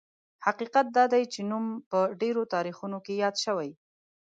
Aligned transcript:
حقیقت 0.45 0.85
دا 0.97 1.05
دی 1.13 1.23
چې 1.33 1.39
نوم 1.49 1.65
په 1.89 1.99
ډېرو 2.21 2.41
تاریخونو 2.53 2.97
کې 3.05 3.13
یاد 3.23 3.35
شوی. 3.43 3.71